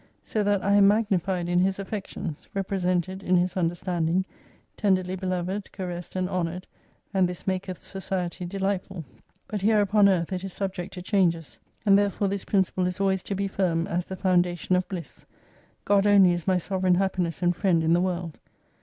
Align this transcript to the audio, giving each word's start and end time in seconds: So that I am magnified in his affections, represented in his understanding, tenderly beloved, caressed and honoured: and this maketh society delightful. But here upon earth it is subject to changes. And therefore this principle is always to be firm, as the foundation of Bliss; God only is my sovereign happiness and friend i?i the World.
So 0.23 0.41
that 0.41 0.63
I 0.65 0.71
am 0.73 0.87
magnified 0.87 1.47
in 1.47 1.59
his 1.59 1.77
affections, 1.77 2.47
represented 2.55 3.21
in 3.21 3.35
his 3.35 3.55
understanding, 3.55 4.25
tenderly 4.75 5.15
beloved, 5.15 5.71
caressed 5.71 6.15
and 6.15 6.27
honoured: 6.27 6.65
and 7.13 7.29
this 7.29 7.45
maketh 7.45 7.77
society 7.77 8.43
delightful. 8.43 9.05
But 9.47 9.61
here 9.61 9.79
upon 9.79 10.09
earth 10.09 10.33
it 10.33 10.43
is 10.43 10.53
subject 10.53 10.95
to 10.95 11.03
changes. 11.03 11.59
And 11.85 11.99
therefore 11.99 12.29
this 12.29 12.45
principle 12.45 12.87
is 12.87 12.99
always 12.99 13.21
to 13.21 13.35
be 13.35 13.47
firm, 13.47 13.85
as 13.85 14.07
the 14.07 14.15
foundation 14.15 14.75
of 14.75 14.89
Bliss; 14.89 15.23
God 15.85 16.07
only 16.07 16.31
is 16.33 16.47
my 16.47 16.57
sovereign 16.57 16.95
happiness 16.95 17.43
and 17.43 17.55
friend 17.55 17.83
i?i 17.83 17.93
the 17.93 18.01
World. 18.01 18.39